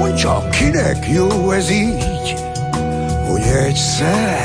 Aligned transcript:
mondj 0.00 0.20
csak 0.20 0.50
kinek 0.50 1.08
jó 1.12 1.50
ez 1.50 1.70
így, 1.70 2.34
hogy 3.28 3.40
egyszer 3.40 4.38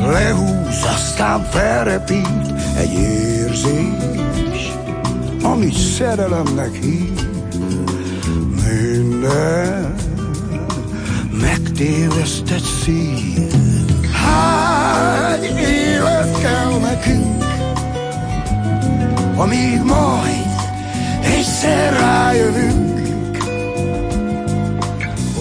lehúz, 0.00 0.84
aztán 0.94 1.44
felrepít 1.50 2.54
egy 2.76 2.92
érzés, 2.92 4.72
ami 5.42 5.72
szerelemnek 5.72 6.74
hív. 6.74 7.28
Minden 8.64 9.94
megtévesztett 11.40 12.64
szív. 12.84 13.52
Hány 14.12 15.44
élet 15.58 16.40
kell 16.40 16.78
nekünk, 16.80 17.44
amíg 19.36 19.82
majd 19.82 20.46
egyszer 21.22 21.92
rájövünk, 21.92 22.85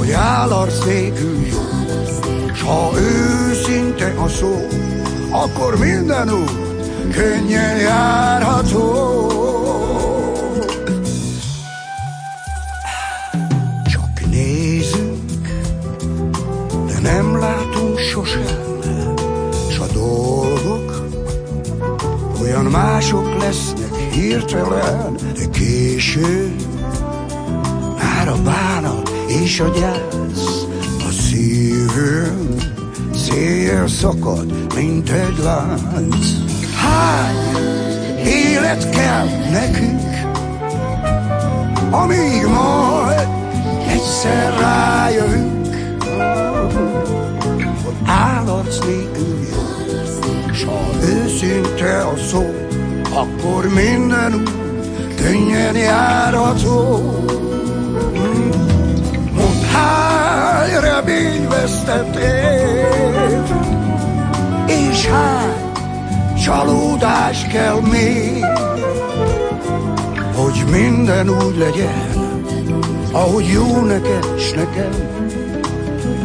hogy 0.06 0.14
állarc 0.14 0.86
nélkül 0.86 1.46
jó, 1.46 1.62
s 2.54 2.62
ha 2.62 2.92
őszinte 3.00 4.14
a 4.18 4.28
szó, 4.28 4.68
akkor 5.30 5.78
minden 5.78 6.30
út 6.30 6.52
könnyen 7.12 7.78
járható. 7.78 9.30
Csak 13.84 14.30
nézünk, 14.30 15.48
de 16.88 17.00
nem 17.02 17.40
látunk 17.40 17.98
sosem, 17.98 18.80
s 19.70 19.78
a 19.78 19.86
dolgok 19.94 21.08
olyan 22.42 22.66
mások 22.66 23.40
lesznek 23.40 23.96
hirtelen, 24.12 25.18
de 25.36 25.46
késő 25.52 26.56
már 27.98 28.28
a 28.28 28.42
bánat 28.44 28.95
és 29.44 29.60
a 29.60 29.68
gyász 29.80 30.66
a 31.08 31.12
szívünk 31.12 32.62
szél 33.14 33.88
szakad, 33.88 34.74
mint 34.76 35.10
egy 35.10 35.38
lánc. 35.44 36.26
Hány 36.76 37.36
élet 38.26 38.90
kell 38.90 39.28
nekünk, 39.52 40.02
amíg 41.92 42.46
majd 42.46 43.28
egyszer 43.88 44.54
rájövünk, 44.60 45.68
hogy 47.84 47.96
állarc 48.06 48.86
nélkül 48.86 49.40
jó, 49.52 50.54
s 50.54 50.64
ha 50.64 51.06
őszinte 51.06 52.08
a 52.08 52.18
szó, 52.18 52.54
akkor 53.14 53.68
minden 53.68 54.34
út 54.34 55.16
könnyen 55.16 55.76
járható. 55.76 57.35
Hány 60.66 60.80
reményvesztett 60.80 62.16
év, 62.16 63.56
és 64.68 65.06
hány 65.06 65.72
csalódás 66.44 67.48
kell 67.48 67.80
még, 67.82 68.46
hogy 70.36 70.64
minden 70.72 71.30
úgy 71.30 71.58
legyen, 71.58 72.36
ahogy 73.12 73.46
jó 73.48 73.82
neked 73.86 74.40
s 74.40 74.52
nekem, 74.52 74.92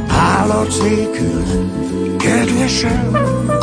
állarc 0.09 0.83
nélkül, 0.83 1.45
kedvesem. 2.19 3.60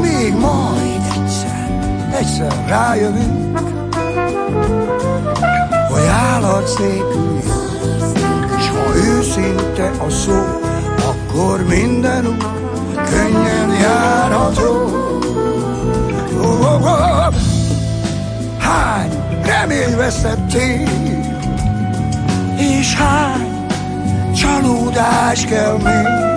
Amíg 0.00 0.34
majd 0.34 1.02
egyszer, 1.14 1.68
egyszer 2.18 2.64
rájövünk, 2.66 3.58
hogy 5.88 6.06
állarc 6.06 6.78
nélkül 6.78 7.40
jó, 7.46 8.58
s 8.58 8.68
ha 8.68 8.96
őszinte 8.96 9.90
a 10.06 10.10
szó, 10.10 10.42
akkor 10.96 11.64
minden 11.64 12.26
út 12.26 12.44
könnyen 13.10 13.70
járható. 13.80 14.72
Oh, 16.42 16.60
oh, 16.60 16.82
oh. 16.82 17.34
Hány 18.58 19.10
reményvesztett 19.44 20.54
év, 20.54 20.88
és 22.58 22.94
hány 22.94 23.66
csalódás 24.34 25.44
kell 25.44 25.76
még, 25.76 26.29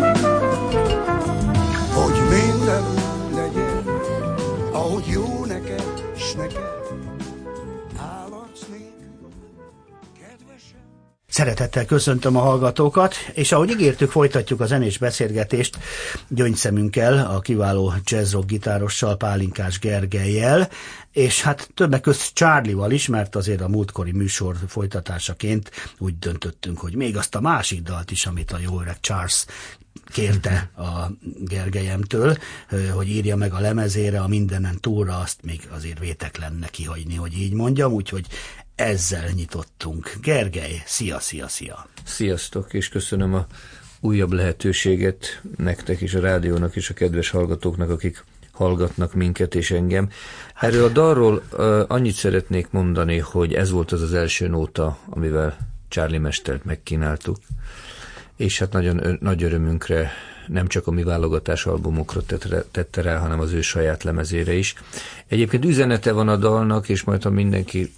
Szeretettel 11.34 11.86
köszöntöm 11.86 12.36
a 12.36 12.40
hallgatókat, 12.40 13.16
és 13.34 13.52
ahogy 13.52 13.70
ígértük, 13.70 14.12
folytatjuk 14.12 14.60
a 14.60 14.66
zenés 14.66 14.98
beszélgetést 14.98 15.78
gyöngyszemünkkel, 16.28 17.36
a 17.36 17.40
kiváló 17.40 17.94
jazzrock 18.04 18.48
gitárossal, 18.48 19.18
Pálinkás 19.18 19.80
Gergelyel, 19.80 20.70
és 21.12 21.42
hát 21.42 21.70
többek 21.74 22.02
között 22.02 22.32
Charlie-val 22.34 22.92
is, 22.92 23.08
mert 23.08 23.36
azért 23.36 23.62
a 23.62 23.68
múltkori 23.68 24.12
műsor 24.12 24.56
folytatásaként 24.68 25.72
úgy 25.98 26.20
döntöttünk, 26.20 26.80
hogy 26.80 26.96
még 26.96 27.18
azt 27.18 27.36
a 27.36 27.42
másik 27.42 27.82
dalt 27.82 28.12
is, 28.12 28.26
amit 28.26 28.52
a 28.52 28.60
jó 28.60 28.82
öreg 28.82 29.00
Charles 29.00 29.46
kérte 30.06 30.72
a 30.78 31.12
Gergelyemtől, 31.40 32.38
hogy 32.94 33.10
írja 33.10 33.36
meg 33.36 33.54
a 33.54 33.60
lemezére, 33.60 34.22
a 34.22 34.28
mindenen 34.28 34.80
túlra, 34.80 35.18
azt 35.18 35.38
még 35.42 35.68
azért 35.76 36.00
vétek 36.00 36.38
lenne 36.38 36.68
kihagyni, 36.68 37.16
hogy 37.16 37.38
így 37.38 37.54
mondjam, 37.54 37.92
úgyhogy 37.92 38.26
ezzel 38.76 39.30
nyitottunk. 39.36 40.18
Gergely, 40.22 40.82
szia, 40.86 41.20
szia, 41.20 41.48
szia! 41.48 41.88
Sziasztok, 42.06 42.74
és 42.74 42.90
köszönöm 42.90 43.34
a 43.34 43.46
újabb 44.00 44.32
lehetőséget 44.32 45.42
nektek 45.58 46.02
és 46.02 46.14
a 46.14 46.20
rádiónak 46.20 46.76
és 46.76 46.90
a 46.90 46.94
kedves 46.94 47.30
hallgatóknak, 47.30 47.90
akik 47.90 48.24
hallgatnak 48.52 49.14
minket 49.14 49.56
és 49.56 49.72
engem. 49.72 50.10
Erről 50.60 50.84
a 50.84 50.90
dalról 50.90 51.44
annyit 51.88 52.16
szeretnék 52.16 52.68
mondani, 52.70 53.18
hogy 53.18 53.54
ez 53.54 53.72
volt 53.72 53.92
az 53.92 54.02
az 54.02 54.14
első 54.14 54.48
nóta, 54.48 54.98
amivel 55.10 55.58
Charlie 55.88 56.18
Mestert 56.18 56.66
megkínáltuk, 56.66 57.38
és 58.36 58.60
hát 58.60 58.72
nagyon 58.72 59.18
nagy 59.20 59.44
örömünkre 59.44 60.12
nem 60.48 60.68
csak 60.68 60.88
a 60.88 60.92
mi 60.92 61.04
válogatás 61.04 61.66
albumokra 61.66 62.24
tette, 62.24 62.66
tette 62.72 63.02
rá, 63.02 63.18
hanem 63.18 63.40
az 63.40 63.52
ő 63.52 63.62
saját 63.62 64.04
lemezére 64.04 64.54
is. 64.54 64.74
Egyébként 65.28 65.66
üzenete 65.66 66.12
van 66.12 66.28
a 66.28 66.36
dalnak, 66.36 66.90
és 66.90 67.04
majd 67.04 67.24
ha 67.24 67.30
mindenki 67.30 67.94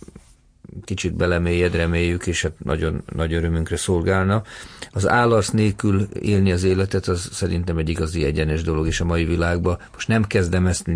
kicsit 0.84 1.16
belemélyed, 1.16 1.76
reméljük, 1.76 2.28
és 2.28 2.42
hát 2.42 2.64
nagyon 2.64 3.04
nagy 3.16 3.34
örömünkre 3.34 3.76
szolgálna. 3.76 4.44
Az 4.92 5.08
állarc 5.08 5.50
nélkül 5.50 6.08
élni 6.22 6.52
az 6.52 6.64
életet, 6.64 7.08
az 7.08 7.30
szerintem 7.32 7.78
egy 7.78 7.90
igazi 7.90 8.24
egyenes 8.24 8.64
dolog 8.64 8.88
is 8.88 9.00
a 9.00 9.06
mai 9.06 9.26
világban. 9.26 9.78
Most 9.94 10.08
nem 10.08 10.24
kezdem 10.24 10.68
ezt, 10.68 10.90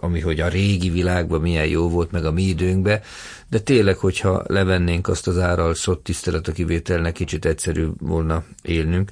ami 0.00 0.20
hogy 0.20 0.40
a 0.40 0.48
régi 0.48 0.90
világban 0.90 1.40
milyen 1.40 1.66
jó 1.66 1.88
volt, 1.88 2.10
meg 2.10 2.24
a 2.24 2.32
mi 2.32 2.42
időnkben, 2.42 3.00
de 3.48 3.58
tényleg, 3.58 3.96
hogyha 3.96 4.44
levennénk 4.46 5.08
azt 5.08 5.28
az 5.28 5.38
áralcot 5.38 6.02
tisztelet 6.02 6.48
a 6.48 6.52
kivételnek, 6.52 7.12
kicsit 7.12 7.44
egyszerű 7.44 7.86
volna 8.00 8.44
élnünk. 8.62 9.10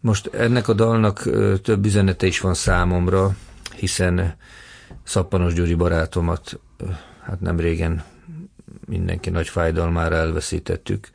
Most 0.00 0.30
ennek 0.34 0.68
a 0.68 0.72
dalnak 0.72 1.30
több 1.62 1.84
üzenete 1.84 2.26
is 2.26 2.40
van 2.40 2.54
számomra, 2.54 3.36
hiszen 3.76 4.36
Szappanos 5.04 5.54
Gyuri 5.54 5.74
barátomat 5.74 6.60
hát 7.22 7.40
nem 7.40 7.60
régen 7.60 8.04
mindenki 8.86 9.30
nagy 9.30 9.48
fájdalmára 9.48 10.14
elveszítettük, 10.14 11.10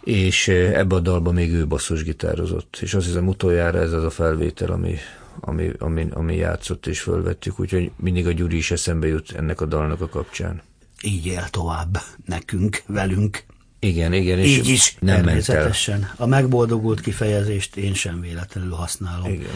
és 0.00 0.48
ebbe 0.48 0.94
a 0.94 1.00
dalba 1.00 1.32
még 1.32 1.52
ő 1.52 1.66
basszusgitározott, 1.66 2.78
és 2.80 2.94
azt 2.94 3.06
hiszem 3.06 3.28
utoljára 3.28 3.78
ez 3.78 3.92
az 3.92 4.04
a 4.04 4.10
felvétel, 4.10 4.70
ami, 4.70 4.96
ami, 5.40 5.70
ami, 5.78 6.06
ami 6.10 6.36
játszott 6.36 6.86
és 6.86 7.00
fölvettük, 7.00 7.60
úgyhogy 7.60 7.90
mindig 7.96 8.26
a 8.26 8.32
Gyuri 8.32 8.56
is 8.56 8.70
eszembe 8.70 9.06
jut 9.06 9.32
ennek 9.32 9.60
a 9.60 9.66
dalnak 9.66 10.00
a 10.00 10.08
kapcsán. 10.08 10.62
így 11.02 11.26
él 11.26 11.48
tovább 11.50 12.02
nekünk, 12.26 12.82
velünk. 12.86 13.44
Igen, 13.78 14.12
igen, 14.12 14.38
és 14.38 14.56
így 14.56 14.68
is 14.68 14.96
nem. 15.00 15.24
Ment 15.24 15.48
el. 15.48 15.72
A 16.16 16.26
megboldogult 16.26 17.00
kifejezést 17.00 17.76
én 17.76 17.94
sem 17.94 18.20
véletlenül 18.20 18.70
használom. 18.70 19.32
Igen. 19.32 19.50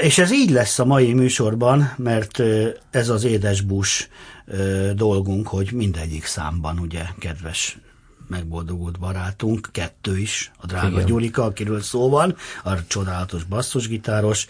És 0.00 0.18
ez 0.18 0.32
így 0.32 0.50
lesz 0.50 0.78
a 0.78 0.84
mai 0.84 1.12
műsorban, 1.12 1.94
mert 1.96 2.42
ez 2.90 3.08
az 3.08 3.24
édesbús 3.24 4.08
dolgunk, 4.94 5.48
hogy 5.48 5.72
mindegyik 5.72 6.24
számban, 6.24 6.78
ugye, 6.78 7.02
kedves 7.18 7.78
megboldogult 8.28 8.98
barátunk, 8.98 9.68
kettő 9.72 10.18
is, 10.18 10.50
a 10.56 10.66
drága 10.66 10.88
Igen. 10.88 11.06
Gyurika, 11.06 11.44
akiről 11.44 11.80
szó 11.80 12.08
van, 12.08 12.36
a 12.64 12.86
csodálatos 12.86 13.44
basszusgitáros, 13.44 14.46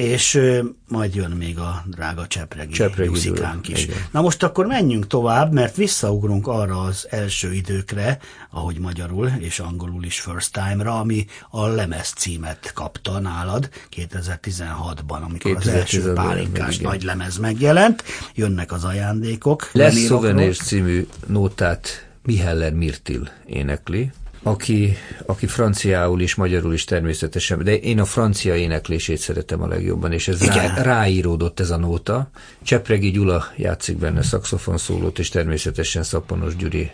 és 0.00 0.40
majd 0.88 1.14
jön 1.14 1.30
még 1.30 1.58
a 1.58 1.82
drága 1.86 2.26
Csepregi, 2.26 2.72
Csepregi 2.72 3.08
Juszikánk 3.08 3.68
is. 3.68 3.82
Igen. 3.82 3.96
Na 4.10 4.20
most 4.20 4.42
akkor 4.42 4.66
menjünk 4.66 5.06
tovább, 5.06 5.52
mert 5.52 5.76
visszaugrunk 5.76 6.46
arra 6.46 6.82
az 6.82 7.06
első 7.10 7.52
időkre, 7.52 8.18
ahogy 8.50 8.78
magyarul 8.78 9.30
és 9.38 9.58
angolul 9.58 10.04
is 10.04 10.20
First 10.20 10.52
Time-ra, 10.52 10.98
ami 10.98 11.26
a 11.50 11.66
lemez 11.66 12.08
címet 12.08 12.72
kapta 12.74 13.18
nálad 13.18 13.68
2016-ban, 13.96 15.22
amikor 15.22 15.38
2016 15.38 15.56
az 15.56 15.68
első 15.68 16.12
pálinkás 16.12 16.78
nagy 16.78 17.02
lemez 17.02 17.36
megjelent. 17.36 18.04
Jönnek 18.34 18.72
az 18.72 18.84
ajándékok. 18.84 19.70
Lesz 19.72 20.04
Souvenir 20.04 20.56
című 20.56 21.06
nótát 21.26 22.08
Miheller 22.22 22.72
Mirtil 22.72 23.28
énekli, 23.46 24.10
aki, 24.42 24.96
aki 25.26 25.46
franciául 25.46 26.20
is, 26.20 26.34
magyarul 26.34 26.72
is 26.72 26.84
természetesen, 26.84 27.64
de 27.64 27.76
én 27.76 28.00
a 28.00 28.04
francia 28.04 28.56
éneklését 28.56 29.18
szeretem 29.18 29.62
a 29.62 29.66
legjobban, 29.66 30.12
és 30.12 30.28
ez 30.28 30.46
rá, 30.46 30.82
ráíródott 30.82 31.60
ez 31.60 31.70
a 31.70 31.76
nóta. 31.76 32.30
Csepregi 32.62 33.10
Gyula 33.10 33.46
játszik 33.56 33.96
benne 33.96 34.22
szakszofon 34.22 34.78
szólót, 34.78 35.18
és 35.18 35.28
természetesen 35.28 36.02
Szappanos 36.02 36.56
Gyuri 36.56 36.90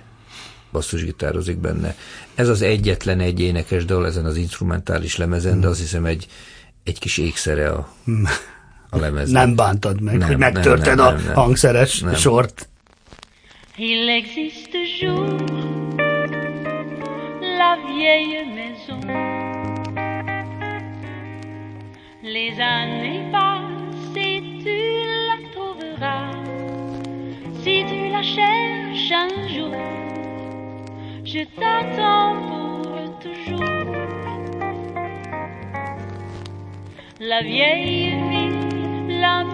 basszusgitározik 0.73 1.59
benne. 1.59 1.97
Ez 2.35 2.49
az 2.49 2.63
egyetlen 2.63 3.21
egy 3.21 3.41
énekes 3.41 3.85
dal 3.85 4.07
ezen 4.07 4.25
az 4.25 4.37
instrumentális 4.37 5.17
lemezen, 5.17 5.61
de 5.61 5.67
azt 5.67 5.81
hiszem 5.81 6.05
egy, 6.05 6.27
egy 6.85 6.99
kis 6.99 7.19
ékszere 7.19 7.71
a, 7.71 7.93
a 8.91 8.99
lemezen. 8.99 9.33
Nem 9.33 9.55
bántad 9.55 10.01
meg, 10.01 10.17
nem, 10.17 10.29
hogy 10.29 10.37
megtörted 10.37 10.97
nem, 10.97 11.15
nem, 11.15 11.25
nem, 11.25 11.37
a 11.37 11.41
hangszeres 11.41 12.01
nem. 12.01 12.15
sort. 12.15 12.69
Il 13.77 14.09
existe 14.09 14.79
jour 15.01 15.86
vieille 17.97 18.45
maison. 18.59 19.01
Les 22.23 22.53
années 22.61 23.23
passent 23.33 24.17
et 24.17 24.43
tu 24.63 24.81
la 25.29 25.39
trouveras. 25.55 26.31
Si 27.63 27.85
tu 27.91 27.99
la 28.15 28.23
cherches 28.23 29.13
un 29.25 29.35
jour, 29.55 29.77
je 31.25 31.43
t'attends 31.59 32.35
pour 32.49 33.19
toujours. 33.25 33.95
La 37.19 37.41
vieille 37.41 38.11
vie, 38.31 39.19
la 39.21 39.45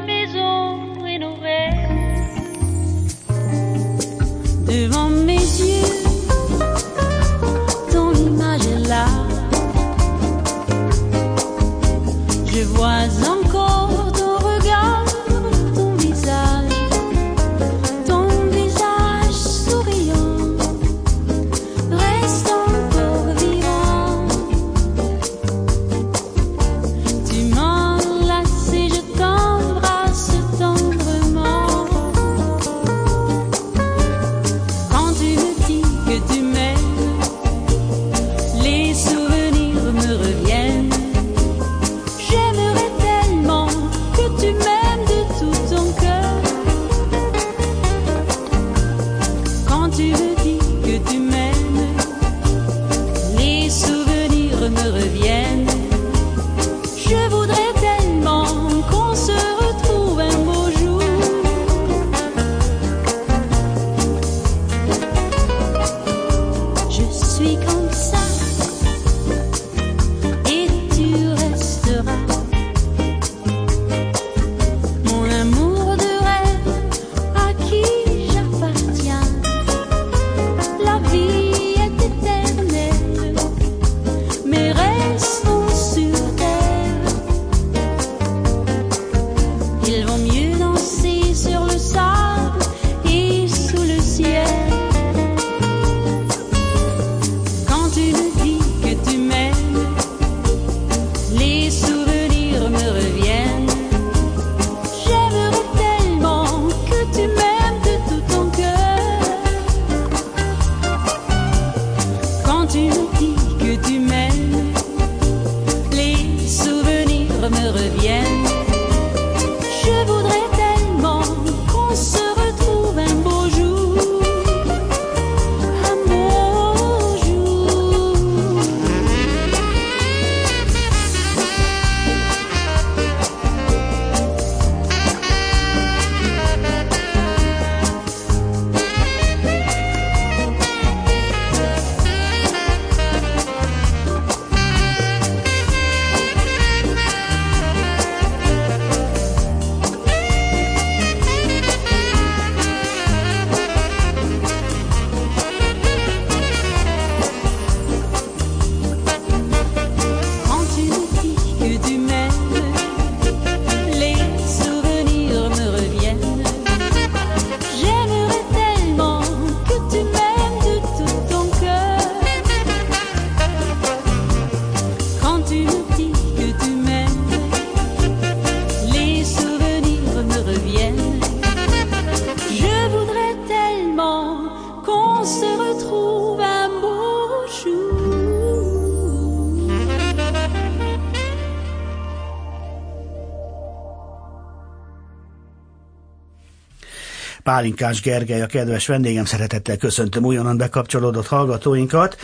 Pálinkás 197.43 198.01
Gergely, 198.01 198.43
a 198.43 198.47
kedves 198.47 198.87
vendégem, 198.87 199.25
szeretettel 199.25 199.77
köszöntöm 199.77 200.25
újonnan 200.25 200.57
bekapcsolódott 200.57 201.27
hallgatóinkat. 201.27 202.17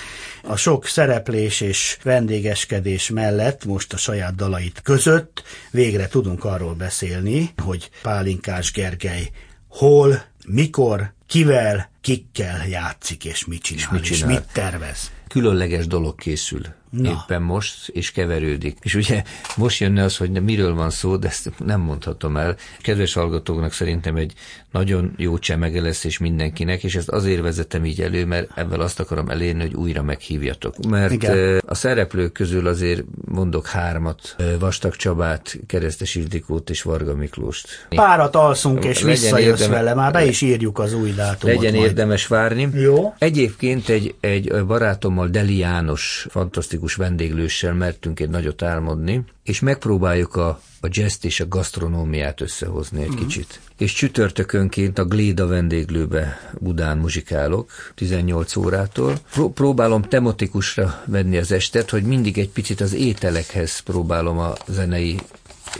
A 0.43 0.57
sok 0.57 0.87
szereplés 0.87 1.61
és 1.61 1.99
vendégeskedés 2.03 3.11
mellett 3.11 3.65
most 3.65 3.93
a 3.93 3.97
saját 3.97 4.35
dalait 4.35 4.81
között 4.83 5.43
végre 5.71 6.09
tudunk 6.09 6.45
arról 6.45 6.75
beszélni, 6.75 7.51
hogy 7.63 7.91
Pálinkás 8.03 8.73
Gergely 8.73 9.31
hol, 9.69 10.23
mikor, 10.47 11.13
kivel, 11.27 11.91
kikkel 12.01 12.67
játszik, 12.69 13.25
és 13.25 13.45
mit 13.45 13.63
csinál, 13.63 13.85
és 13.85 13.91
mit, 13.91 14.03
csinál. 14.03 14.31
és 14.31 14.37
mit 14.37 14.49
tervez. 14.53 15.11
Különleges 15.29 15.87
dolog 15.87 16.15
készül 16.15 16.61
Na. 16.91 17.11
éppen 17.11 17.43
most, 17.43 17.89
és 17.89 18.13
keverődik. 18.13 18.77
És 18.83 18.95
ugye 18.95 19.23
most 19.57 19.81
jönne 19.81 20.03
az, 20.03 20.17
hogy 20.17 20.31
miről 20.31 20.75
van 20.75 20.91
szó, 20.91 21.17
de 21.17 21.29
ezt 21.29 21.53
nem 21.65 21.81
mondhatom 21.81 22.37
el. 22.37 22.57
Kedves 22.81 23.13
hallgatóknak 23.13 23.73
szerintem 23.73 24.17
egy 24.17 24.33
nagyon 24.71 25.13
jó 25.17 25.39
csemege 25.39 25.81
lesz, 25.81 26.05
és 26.05 26.19
mindenkinek, 26.19 26.85
és 26.85 26.95
ezt 26.95 27.09
azért 27.09 27.41
vezetem 27.41 27.85
így 27.85 28.01
elő, 28.01 28.27
mert 28.27 28.51
ebben 28.55 28.81
azt 28.81 29.01
akarom 29.01 29.29
elérni, 29.29 29.61
hogy 29.61 29.75
újra 29.75 30.03
meghívjatok. 30.03 30.75
Mert 30.89 31.13
Igen. 31.13 31.63
a 31.67 31.75
szereplők 31.75 32.33
közül 32.33 32.67
azért 32.67 33.05
mondok 33.25 33.67
hármat, 33.67 34.37
Vastag 34.59 34.97
Csabát, 34.97 35.59
Keresztes 35.67 36.15
Ildikót 36.15 36.71
és 36.71 36.83
Varga 36.83 37.15
Miklóst. 37.15 37.87
Párat 37.89 38.37
alszunk, 38.37 38.85
és 38.85 39.03
legyen 39.03 39.11
visszajössz 39.11 39.61
érdemes, 39.61 39.67
vele, 39.67 39.95
már 39.95 40.13
be 40.13 40.25
is 40.25 40.41
írjuk 40.41 40.79
az 40.79 40.93
új 40.95 41.13
dátumot. 41.13 41.57
Legyen 41.57 41.75
majd. 41.75 41.87
érdemes 41.87 42.27
várni. 42.27 42.69
Jó. 42.75 43.15
Egyébként 43.19 43.89
egy, 43.89 44.15
egy 44.21 44.65
barátommal, 44.67 45.29
Deli 45.29 45.57
János, 45.57 46.27
fantasztikus 46.31 46.77
fantasztikus 46.79 46.95
vendéglőssel 46.95 47.75
mertünk 47.75 48.21
egy 48.21 48.29
nagyot 48.29 48.63
álmodni, 48.63 49.25
és 49.43 49.61
megpróbáljuk 49.61 50.37
a, 50.37 50.61
a 50.81 50.89
jazz 50.91 51.25
és 51.25 51.41
a 51.41 51.49
gasztronómiát 51.49 52.41
összehozni 52.41 53.03
egy 53.03 53.09
uh-huh. 53.09 53.27
kicsit. 53.27 53.61
És 53.79 53.93
csütörtökönként 53.93 54.99
a 54.99 55.05
Gléda 55.05 55.47
vendéglőbe 55.47 56.53
Budán 56.59 56.99
muzsikálok, 56.99 57.71
18 57.95 58.57
órától. 58.57 59.19
Pró- 59.31 59.53
próbálom 59.53 60.03
tematikusra 60.03 61.03
venni 61.07 61.37
az 61.37 61.53
estet, 61.53 61.91
hogy 61.91 62.03
mindig 62.03 62.39
egy 62.39 62.51
picit 62.51 62.81
az 62.81 62.95
ételekhez 62.95 63.79
próbálom 63.79 64.39
a 64.39 64.53
zenei 64.69 65.21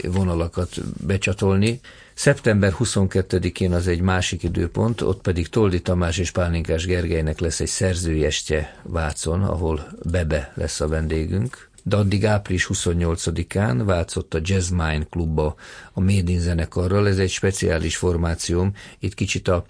vonalakat 0.03 0.75
becsatolni, 1.05 1.79
Szeptember 2.19 2.73
22-én 2.79 3.73
az 3.73 3.87
egy 3.87 4.01
másik 4.01 4.43
időpont, 4.43 5.01
ott 5.01 5.21
pedig 5.21 5.47
Toldi 5.47 5.81
Tamás 5.81 6.17
és 6.17 6.31
Pálinkás 6.31 6.85
Gergelynek 6.85 7.39
lesz 7.39 7.59
egy 7.59 7.67
szerzőjestje 7.67 8.75
Vácon, 8.83 9.43
ahol 9.43 9.87
Bebe 10.11 10.51
lesz 10.55 10.81
a 10.81 10.87
vendégünk. 10.87 11.69
De 11.83 11.95
addig 11.95 12.25
április 12.25 12.69
28-án 12.73 13.81
Vácott 13.85 14.33
a 14.33 14.39
Jazz 14.41 14.69
Mine 14.69 15.05
klubba 15.09 15.55
a 15.93 15.99
Médin 15.99 16.39
zenekarral. 16.39 17.07
Ez 17.07 17.17
egy 17.17 17.29
speciális 17.29 17.97
formációm. 17.97 18.73
Itt 18.99 19.13
kicsit 19.13 19.47
a 19.47 19.65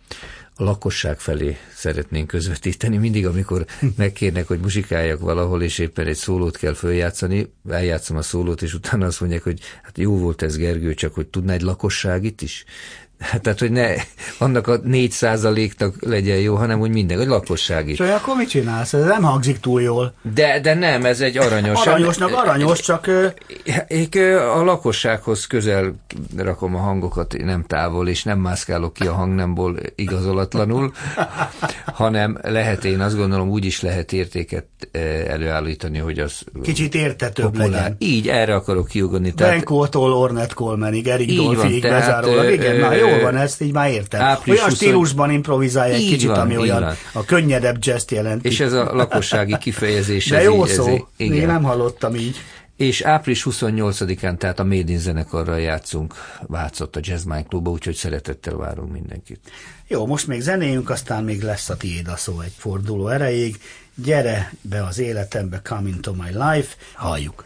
lakosság 0.60 1.20
felé 1.20 1.58
szeretnénk 1.76 2.28
közvetíteni. 2.28 2.98
Mindig, 2.98 3.26
amikor 3.28 3.66
megkérnek, 3.98 4.48
hogy 4.48 4.60
muzsikáljak 4.60 5.20
valahol, 5.20 5.62
és 5.64 5.78
éppen 5.78 6.08
egy 6.08 6.16
szólót 6.16 6.58
kell 6.58 6.74
följátszani, 6.74 7.54
eljátszom 7.70 8.18
a 8.18 8.22
szólót, 8.22 8.62
és 8.62 8.74
utána 8.74 9.06
azt 9.06 9.20
mondják, 9.20 9.44
hogy 9.44 9.60
hát 9.84 9.98
jó 9.98 10.18
volt 10.18 10.42
ez 10.42 10.58
Gergő, 10.58 10.94
csak 10.94 11.14
hogy 11.14 11.28
tudná 11.28 11.54
egy 11.54 11.62
lakosságit 11.62 12.42
is? 12.42 12.66
Hát, 13.20 13.42
tehát, 13.44 13.60
hogy 13.60 13.72
ne 13.72 13.94
annak 14.38 14.68
a 14.68 14.80
négy 14.84 15.12
százaléknak 15.12 15.96
legyen 16.00 16.38
jó, 16.38 16.56
hanem 16.56 16.80
hogy 16.80 16.92
minden, 16.92 17.18
hogy 17.18 17.28
lakosság 17.28 17.90
is. 17.90 18.00
És 18.00 18.10
akkor 18.10 18.36
mit 18.36 18.50
csinálsz? 18.50 18.94
Ez 18.94 19.06
nem 19.06 19.24
hangzik 19.24 19.60
túl 19.60 19.82
jól. 19.82 20.14
De, 20.34 20.60
de 20.60 20.74
nem, 20.74 21.06
ez 21.06 21.22
egy 21.22 21.38
aranyos. 21.38 21.86
Aranyosnak 21.86 22.36
aranyos, 22.36 22.80
csak... 22.80 23.10
Én 23.88 24.10
a 24.38 24.64
lakossághoz 24.64 25.48
közel 25.48 25.96
rakom 26.38 26.76
a 26.76 26.80
hangokat, 26.80 27.36
nem 27.38 27.64
távol, 27.68 28.08
és 28.08 28.24
nem 28.24 28.40
mászkálok 28.40 28.94
ki 28.94 29.08
a 29.08 29.14
hangnemból 29.14 29.76
igazolatlanul, 29.96 30.92
hanem 31.86 32.38
lehet, 32.42 32.86
én 32.86 33.00
azt 33.00 33.18
gondolom, 33.18 33.50
úgy 33.50 33.66
is 33.66 33.82
lehet 33.82 34.14
értéket 34.14 34.66
előállítani, 35.28 35.98
hogy 35.98 36.20
az... 36.20 36.44
Kicsit 36.62 36.96
értetőbb 36.96 37.46
populár. 37.46 37.70
legyen. 37.70 37.96
Így, 38.00 38.28
erre 38.28 38.56
akarok 38.56 38.88
kiugodni. 38.88 39.34
Benkótól 39.36 40.14
Ornette 40.14 40.54
Colemanig, 40.54 41.08
Erik 41.08 41.36
Dolphyig 41.36 41.82
bezárólag. 41.82 42.52
Igen, 42.52 42.76
na 42.76 42.94
jó 42.94 43.09
van, 43.22 43.38
ezt 43.38 43.62
így 43.62 43.74
már 43.74 43.92
értem. 43.92 44.22
Április 44.22 44.60
olyan 44.60 44.70
20... 44.70 44.80
stílusban 44.80 45.32
improvizálja 45.32 45.94
egy 45.94 46.08
kicsit, 46.08 46.30
van, 46.30 46.40
ami 46.40 46.58
olyan 46.58 46.82
van. 46.82 46.96
a 47.14 47.26
könnyedebb 47.26 47.78
jazz 47.80 48.04
jelenti. 48.10 48.48
És 48.48 48.60
ez 48.60 48.74
a 48.74 48.94
lakossági 48.94 49.58
kifejezés. 49.58 50.28
De 50.28 50.42
jó 50.42 50.66
így, 50.66 50.72
szó, 50.72 50.88
ez, 50.88 51.00
igen. 51.18 51.38
még 51.38 51.46
nem 51.46 51.64
hallottam 51.64 52.16
így. 52.16 52.38
És 52.76 53.02
április 53.02 53.46
28-án, 53.50 54.38
tehát 54.38 54.60
a 54.60 54.64
Made 54.64 54.92
in 54.92 55.00
zenekarral 55.00 55.60
játszunk 55.60 56.14
Vácott 56.48 56.96
a 56.96 57.00
Jazzmine 57.04 57.44
klubba, 57.44 57.70
úgyhogy 57.70 57.96
szeretettel 57.96 58.56
várunk 58.56 58.92
mindenkit. 58.92 59.40
Jó, 59.88 60.06
most 60.06 60.28
még 60.28 60.42
zenéjünk, 60.42 60.90
aztán 60.90 61.24
még 61.24 61.42
lesz 61.42 61.70
a 61.70 61.78
tiéd 61.78 62.08
a 62.08 62.16
szó 62.16 62.40
egy 62.40 62.54
forduló 62.58 63.08
erejéig. 63.08 63.60
Gyere 63.96 64.54
be 64.62 64.84
az 64.84 65.00
életembe, 65.00 65.62
come 65.64 65.90
into 65.90 66.14
my 66.14 66.30
life, 66.30 66.76
halljuk. 66.94 67.44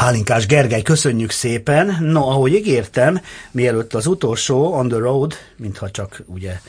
Pálinkás 0.00 0.46
Gergely, 0.46 0.82
köszönjük 0.82 1.30
szépen. 1.30 1.96
No, 2.00 2.28
ahogy 2.28 2.52
ígértem, 2.52 3.20
mielőtt 3.50 3.94
az 3.94 4.06
utolsó 4.06 4.72
On 4.72 4.88
the 4.88 4.98
Road, 4.98 5.34
mintha 5.56 5.90
csak 5.90 6.22
ugye 6.26 6.60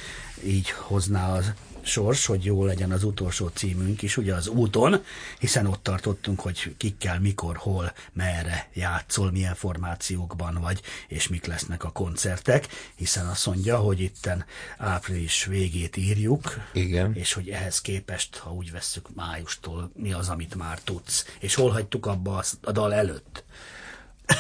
így 0.46 0.70
hozná 0.70 1.36
az 1.36 1.54
sors, 1.84 2.26
hogy 2.26 2.46
jó 2.46 2.66
legyen 2.66 2.92
az 2.92 3.04
utolsó 3.04 3.48
címünk 3.48 4.02
is, 4.02 4.17
ugye 4.17 4.34
az 4.34 4.48
úton, 4.48 5.04
hiszen 5.39 5.65
ott 5.65 5.84
tartottunk, 5.84 6.39
hogy 6.39 6.76
kikkel, 6.78 7.20
mikor, 7.20 7.58
hol, 7.58 7.94
merre 8.13 8.70
játszol, 8.74 9.32
milyen 9.32 9.56
formációkban 9.56 10.58
vagy, 10.62 10.82
és 11.08 11.28
mik 11.28 11.46
lesznek 11.46 11.84
a 11.84 11.91
koncertek, 11.91 12.67
hiszen 12.96 13.26
azt 13.26 13.46
mondja, 13.46 13.78
hogy 13.78 14.00
itten 14.00 14.46
április 14.78 15.46
végét 15.46 15.98
írjuk, 15.98 16.60
Igen. 16.74 17.15
és 17.15 17.34
hogy 17.34 17.50
ehhez 17.50 17.82
képest, 17.82 18.36
ha 18.38 18.54
úgy 18.54 18.72
vesszük 18.72 19.15
májustól, 19.15 19.91
mi 19.96 20.13
az, 20.13 20.30
amit 20.30 20.56
már 20.56 20.80
tudsz, 20.80 21.26
és 21.39 21.56
hol 21.56 21.70
hagytuk 21.70 22.06
abba 22.06 22.44
a 22.62 22.72
dal 22.72 22.94
előtt? 22.94 23.44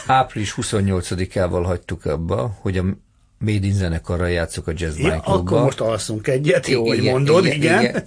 Április 0.07 0.53
28-ával 0.57 1.63
hagytuk 1.65 2.05
abba, 2.05 2.57
hogy 2.61 2.77
a 2.77 2.83
Made 3.41 3.65
in 3.65 3.73
zenekarra 3.73 4.27
játszok 4.27 4.67
a 4.67 4.71
Jazz 4.75 4.97
ja, 4.97 5.19
Akkor 5.23 5.61
most 5.61 5.79
alszunk 5.79 6.27
egyet, 6.27 6.67
jó, 6.67 6.87
hogy 6.87 7.01
mondod, 7.01 7.45
igen. 7.45 7.57
igen. 7.57 7.81
igen. 7.83 8.03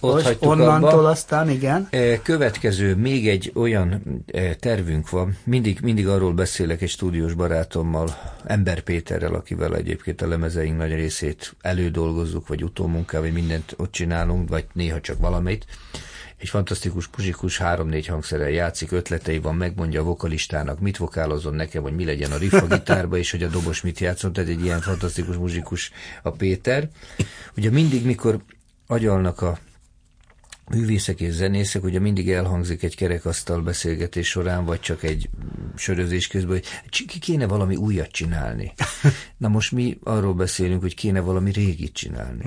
Ott 0.00 0.36
onnantól 0.38 0.90
abba. 0.90 1.08
aztán, 1.08 1.50
igen. 1.50 1.88
E, 1.90 2.22
következő, 2.22 2.94
még 2.94 3.28
egy 3.28 3.52
olyan 3.54 4.02
e, 4.26 4.54
tervünk 4.54 5.10
van, 5.10 5.36
mindig, 5.44 5.78
mindig 5.82 6.08
arról 6.08 6.32
beszélek 6.32 6.82
egy 6.82 6.88
stúdiós 6.88 7.34
barátommal, 7.34 8.36
Ember 8.46 8.80
Péterrel, 8.80 9.34
akivel 9.34 9.76
egyébként 9.76 10.22
a 10.22 10.28
lemezeink 10.28 10.76
nagy 10.76 10.94
részét 10.94 11.54
elődolgozzuk, 11.60 12.48
vagy 12.48 12.64
utómunkával, 12.64 13.26
vagy 13.26 13.36
mindent 13.38 13.74
ott 13.76 13.92
csinálunk, 13.92 14.48
vagy 14.48 14.64
néha 14.72 15.00
csak 15.00 15.18
valamit 15.20 15.66
egy 16.38 16.48
fantasztikus 16.48 17.08
muzsikus 17.16 17.58
három-négy 17.58 18.06
hangszerrel 18.06 18.50
játszik, 18.50 18.92
ötletei 18.92 19.38
van, 19.38 19.54
megmondja 19.54 20.00
a 20.00 20.04
vokalistának, 20.04 20.80
mit 20.80 20.96
vokálozon 20.96 21.54
nekem, 21.54 21.82
hogy 21.82 21.94
mi 21.94 22.04
legyen 22.04 22.32
a 22.32 22.36
riff 22.36 22.52
a 22.52 22.66
gitárba, 22.66 23.16
és 23.16 23.30
hogy 23.30 23.42
a 23.42 23.48
dobos 23.48 23.80
mit 23.80 23.98
játszon, 23.98 24.32
tehát 24.32 24.50
egy 24.50 24.64
ilyen 24.64 24.80
fantasztikus 24.80 25.36
muzsikus 25.36 25.90
a 26.22 26.30
Péter. 26.30 26.88
Ugye 27.56 27.70
mindig, 27.70 28.04
mikor 28.04 28.40
agyalnak 28.86 29.42
a 29.42 29.58
művészek 30.70 31.20
és 31.20 31.32
zenészek, 31.32 31.84
ugye 31.84 31.98
mindig 31.98 32.30
elhangzik 32.30 32.82
egy 32.82 32.96
kerekasztal 32.96 33.60
beszélgetés 33.60 34.28
során, 34.28 34.64
vagy 34.64 34.80
csak 34.80 35.02
egy 35.02 35.28
sörözés 35.76 36.26
közben, 36.26 36.50
hogy 36.82 37.18
kéne 37.20 37.46
valami 37.46 37.76
újat 37.76 38.10
csinálni. 38.10 38.72
Na 39.36 39.48
most 39.48 39.72
mi 39.72 39.98
arról 40.02 40.34
beszélünk, 40.34 40.80
hogy 40.80 40.94
kéne 40.94 41.20
valami 41.20 41.52
régit 41.52 41.92
csinálni 41.92 42.44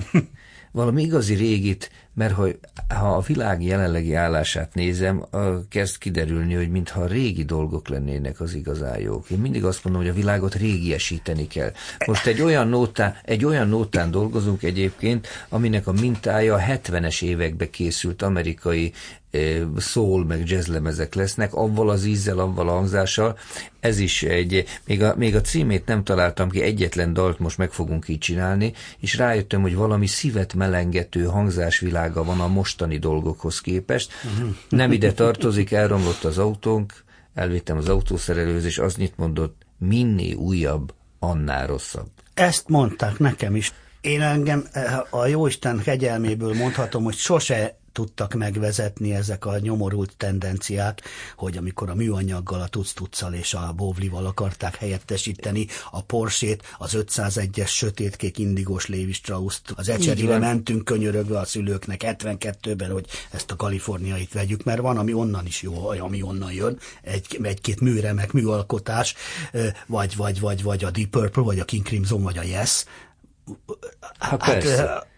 valami 0.72 1.02
igazi 1.02 1.34
régit, 1.34 1.90
mert 2.14 2.34
ha, 2.34 2.46
ha 2.88 3.16
a 3.16 3.20
világ 3.20 3.62
jelenlegi 3.62 4.14
állását 4.14 4.74
nézem, 4.74 5.24
kezd 5.68 5.98
kiderülni, 5.98 6.54
hogy 6.54 6.70
mintha 6.70 7.06
régi 7.06 7.44
dolgok 7.44 7.88
lennének 7.88 8.40
az 8.40 8.54
igazán 8.54 9.00
jók. 9.00 9.30
Én 9.30 9.38
mindig 9.38 9.64
azt 9.64 9.84
mondom, 9.84 10.02
hogy 10.02 10.10
a 10.10 10.14
világot 10.14 10.54
régiesíteni 10.54 11.46
kell. 11.46 11.72
Most 12.06 12.26
egy 12.26 12.42
olyan, 12.42 12.68
nótán, 12.68 13.16
egy 13.24 13.44
olyan 13.44 13.68
nótán 13.68 14.10
dolgozunk 14.10 14.62
egyébként, 14.62 15.26
aminek 15.48 15.86
a 15.86 15.92
mintája 15.92 16.54
a 16.54 16.60
70-es 16.60 17.22
évekbe 17.22 17.70
készült 17.70 18.22
amerikai 18.22 18.92
szól, 19.76 20.24
meg 20.24 20.48
jazzlemezek 20.48 21.14
lesznek, 21.14 21.54
avval 21.54 21.90
az 21.90 22.04
ízzel, 22.04 22.38
avval 22.38 22.68
a 22.68 22.72
hangzással. 22.72 23.38
Ez 23.80 23.98
is 23.98 24.22
egy, 24.22 24.64
még 24.86 25.02
a, 25.02 25.14
még 25.16 25.34
a 25.34 25.40
címét 25.40 25.86
nem 25.86 26.04
találtam 26.04 26.50
ki, 26.50 26.62
egyetlen 26.62 27.12
dalt 27.12 27.38
most 27.38 27.58
meg 27.58 27.72
fogunk 27.72 28.08
így 28.08 28.18
csinálni, 28.18 28.72
és 28.98 29.16
rájöttem, 29.16 29.60
hogy 29.60 29.74
valami 29.74 30.06
szívet 30.06 30.54
melengető 30.54 31.24
hangzásvilága 31.24 32.24
van 32.24 32.40
a 32.40 32.48
mostani 32.48 32.98
dolgokhoz 32.98 33.60
képest. 33.60 34.12
Nem 34.68 34.92
ide 34.92 35.12
tartozik, 35.12 35.72
elromlott 35.72 36.24
az 36.24 36.38
autónk, 36.38 37.04
elvittem 37.34 37.76
az 37.76 37.88
autószerelőhöz, 37.88 38.64
és 38.64 38.78
az 38.78 38.96
nyit 38.96 39.16
mondott, 39.16 39.62
minél 39.78 40.36
újabb, 40.36 40.94
annál 41.18 41.66
rosszabb. 41.66 42.08
Ezt 42.34 42.68
mondták 42.68 43.18
nekem 43.18 43.56
is. 43.56 43.72
Én 44.00 44.20
engem 44.20 44.64
a 45.10 45.26
Jóisten 45.26 45.78
kegyelméből 45.78 46.54
mondhatom, 46.54 47.04
hogy 47.04 47.14
sose 47.14 47.76
tudtak 47.92 48.34
megvezetni 48.34 49.14
ezek 49.14 49.46
a 49.46 49.58
nyomorult 49.58 50.14
tendenciák, 50.16 51.02
hogy 51.36 51.56
amikor 51.56 51.90
a 51.90 51.94
műanyaggal, 51.94 52.60
a 52.60 52.68
tuc 52.68 52.92
és 53.32 53.54
a 53.54 53.72
bóvlival 53.76 54.26
akarták 54.26 54.76
helyettesíteni 54.76 55.66
a 55.90 56.02
Porsét, 56.02 56.62
az 56.78 56.96
501-es 56.98 57.68
sötétkék 57.68 58.38
indigós 58.38 58.86
Lévi 58.86 59.12
Strauss-t, 59.12 59.72
az 59.76 59.88
ecserire 59.88 60.38
mentünk 60.38 60.84
könyörögve 60.84 61.38
a 61.38 61.44
szülőknek 61.44 62.02
72-ben, 62.04 62.90
hogy 62.90 63.06
ezt 63.30 63.50
a 63.50 63.56
kaliforniait 63.56 64.32
vegyük, 64.32 64.64
mert 64.64 64.80
van, 64.80 64.98
ami 64.98 65.12
onnan 65.12 65.46
is 65.46 65.62
jó, 65.62 65.88
ami 65.88 66.22
onnan 66.22 66.52
jön, 66.52 66.78
egy, 67.02 67.38
egy-két 67.42 67.80
műremek, 67.80 68.32
műalkotás, 68.32 69.14
vagy, 69.86 70.16
vagy, 70.16 70.40
vagy, 70.40 70.62
vagy 70.62 70.84
a 70.84 70.90
Deep 70.90 71.08
Purple, 71.08 71.42
vagy 71.42 71.58
a 71.58 71.64
King 71.64 71.84
Crimson, 71.84 72.22
vagy 72.22 72.38
a 72.38 72.42
Yes. 72.42 72.84
Hát, 74.18 74.42
hát 74.42 74.64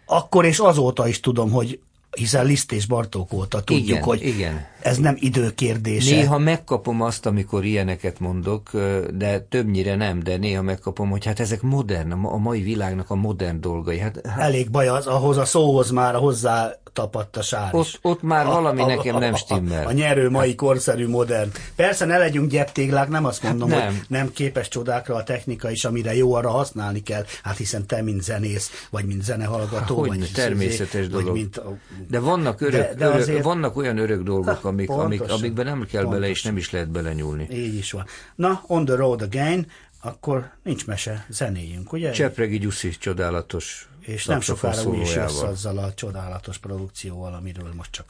akkor 0.07 0.45
és 0.45 0.59
azóta 0.59 1.09
is 1.09 1.21
tudom, 1.21 1.51
hogy 1.51 1.81
hiszen 2.14 2.46
Liszt 2.46 2.72
és 2.72 2.87
Bartók 2.87 3.33
óta 3.33 3.61
tudjuk, 3.62 3.88
igen, 3.88 4.03
hogy 4.03 4.27
igen. 4.27 4.66
Ez 4.85 4.99
nem 4.99 5.16
időkérdése. 5.18 6.14
Néha 6.14 6.38
megkapom 6.38 7.03
azt, 7.03 7.27
amikor 7.27 7.64
ilyeneket 7.64 8.20
mondok, 8.20 8.70
de 9.14 9.40
többnyire 9.40 9.97
nem, 9.97 10.23
de 10.23 10.37
néha 10.37 10.62
megkapom, 10.62 11.11
hogy 11.11 11.25
hát 11.25 11.40
ezek 11.40 11.62
modern, 11.62 12.12
a 12.12 12.37
mai 12.37 12.62
világnak 12.62 13.11
a 13.11 13.14
modern 13.14 13.61
dolgai. 13.61 13.99
Hát, 13.99 14.20
hát... 14.27 14.38
Elég 14.38 14.70
baj 14.70 14.88
az, 14.88 15.07
ahhoz 15.07 15.37
a 15.37 15.44
szóhoz 15.44 15.90
már 15.90 16.14
hozzá 16.14 16.75
tapadt 16.94 17.37
a 17.37 17.42
sár 17.42 17.75
ott, 17.75 17.99
ott 18.03 18.23
már 18.23 18.47
valami 18.47 18.81
a, 18.81 18.87
nekem 18.87 19.16
a, 19.16 19.18
nem 19.18 19.35
stimmel. 19.35 19.87
A, 19.87 19.88
a 19.88 19.92
nyerő 19.92 20.31
mai 20.31 20.49
hát. 20.49 20.57
korszerű 20.57 21.09
modern. 21.09 21.51
Persze 21.77 22.05
ne 22.05 22.18
legyünk 22.18 22.51
gyeptéglák, 22.51 23.09
nem 23.09 23.25
azt 23.25 23.42
mondom, 23.42 23.68
nem. 23.68 23.87
hogy 23.87 24.03
nem 24.09 24.33
képes 24.33 24.68
csodákra 24.68 25.14
a 25.14 25.23
technika 25.23 25.70
is, 25.70 25.85
amire 25.85 26.16
jó 26.16 26.35
arra 26.35 26.51
használni 26.51 27.03
kell. 27.03 27.25
Hát 27.42 27.57
hiszen 27.57 27.87
te, 27.87 28.03
mint 28.03 28.23
zenész, 28.23 28.87
vagy 28.90 29.05
mint 29.05 29.23
zenehallgató, 29.23 29.99
Hogy 29.99 30.09
vagy 30.09 30.31
természetes 30.35 31.01
izé, 31.01 31.11
dolog. 31.11 31.27
Vagy 31.27 31.35
mint 31.35 31.57
a, 31.57 31.77
de 32.09 32.18
vannak, 32.18 32.61
örök, 32.61 32.81
de, 32.81 32.94
de 32.94 33.07
azért... 33.07 33.29
örök, 33.29 33.42
vannak 33.42 33.77
olyan 33.77 33.99
örök 33.99 34.23
dolgok, 34.23 34.64
amik, 34.75 34.91
amik, 34.91 35.21
amikben 35.21 35.65
nem 35.65 35.75
kell 35.75 36.03
pontosan. 36.03 36.11
bele, 36.11 36.29
és 36.29 36.43
nem 36.43 36.57
is 36.57 36.71
lehet 36.71 36.89
belenyúlni. 36.89 37.49
Így 37.51 37.75
is 37.75 37.93
van. 37.93 38.07
Na, 38.35 38.63
On 38.67 38.85
the 38.85 38.95
Road 38.95 39.23
Again, 39.23 39.67
akkor 40.01 40.51
nincs 40.63 40.87
mese, 40.87 41.27
zenéjünk, 41.29 41.93
ugye? 41.93 42.11
Csepregi 42.11 42.59
Gyuszi 42.59 42.89
csodálatos 42.99 43.89
és 44.07 44.25
nem 44.25 44.41
sokára 44.41 44.83
úgy 44.83 44.99
is 44.99 45.15
jössz 45.15 45.41
azzal 45.41 45.79
a 45.79 45.95
csodálatos 45.95 46.59
produkcióval, 46.59 47.35
amiről 47.35 47.73
most 47.77 47.91
csak 47.91 48.07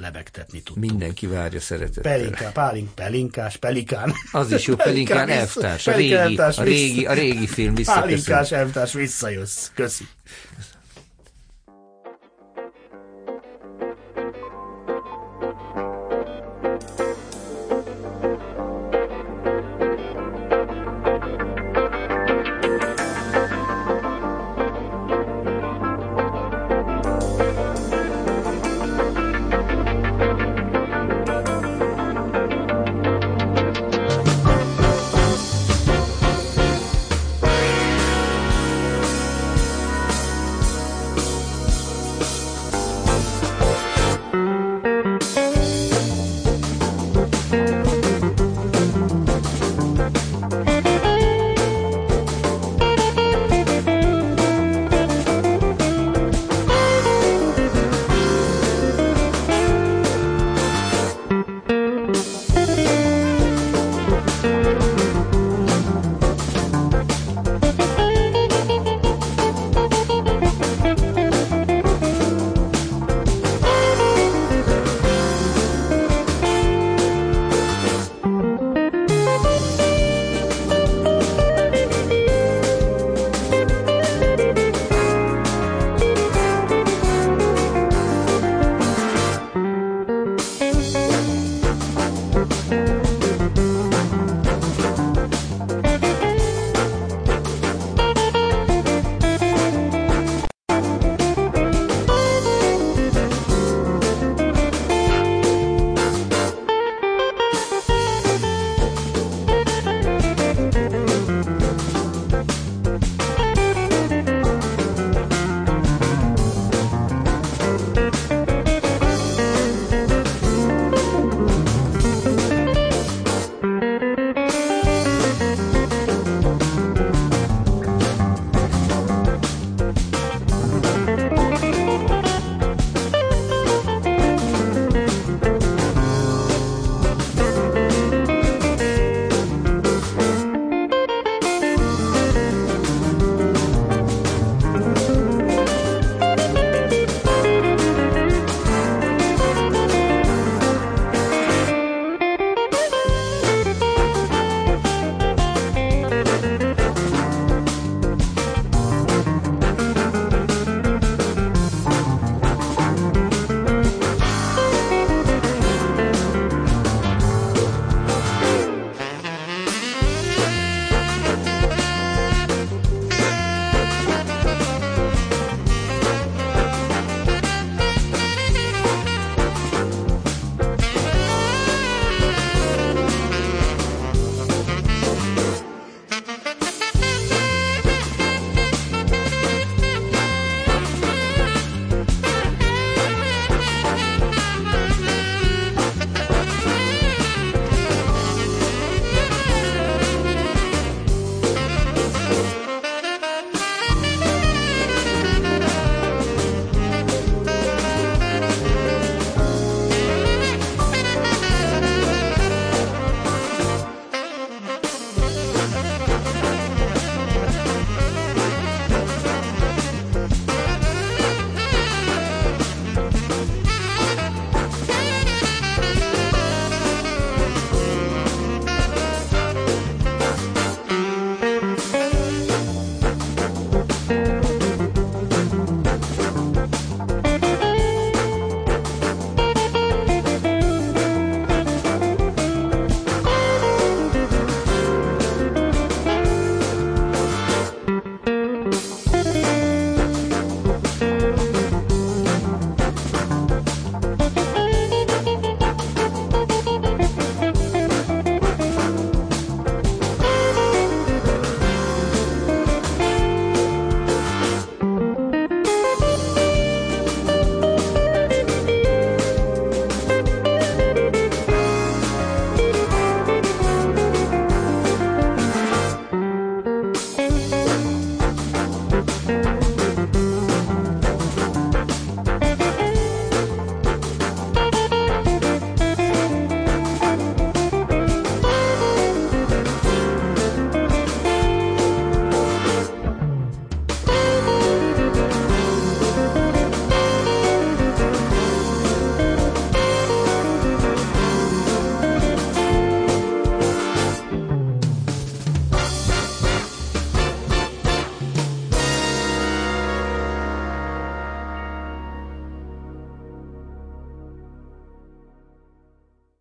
lebegtetni 0.00 0.62
tudtunk. 0.62 0.90
Mindenki 0.90 1.26
várja 1.26 1.60
szeretettel. 1.60 2.02
Pelinka, 2.02 2.50
pálink, 2.52 2.94
pelinkás, 2.94 3.56
pelikán. 3.56 4.12
Az 4.32 4.52
is 4.52 4.66
jó, 4.66 4.74
pelikán 4.88 5.28
elvtárs, 5.28 5.86
a 5.86 5.92
régi, 5.92 6.14
a 6.36 6.62
régi, 6.62 7.06
a 7.06 7.12
régi 7.12 7.46
film 7.46 7.74
visszaköszön. 7.74 8.08
Pálinkás 8.08 8.52
elvtárs, 8.52 8.92
visszajössz. 8.92 9.70
Köszi. 9.74 10.06